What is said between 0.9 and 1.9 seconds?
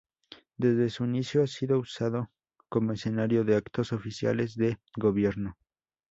inicio ha sido